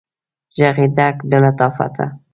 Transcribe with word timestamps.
ږغ 0.57 0.75
یې 0.83 0.87
ډک 0.95 1.15
د 1.29 1.31
لطافته 1.45 2.05